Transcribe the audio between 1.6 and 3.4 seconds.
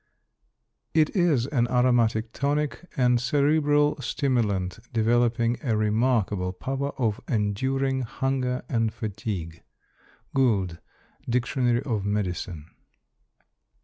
aromatic tonic and